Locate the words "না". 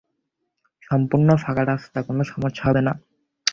2.81-2.93